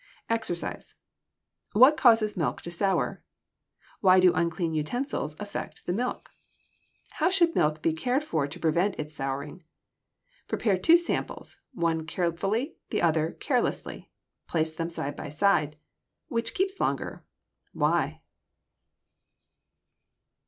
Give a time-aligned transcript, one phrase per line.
[0.31, 0.95] EXERCISE
[1.73, 3.21] What causes milk to sour?
[3.99, 6.31] Why do unclean utensils affect the milk?
[7.19, 9.63] How should milk be cared for to prevent its souring?
[10.47, 14.09] Prepare two samples, one carefully, the other carelessly.
[14.47, 15.77] Place them side by side.
[16.29, 17.23] Which keeps longer?
[17.71, 18.23] Why?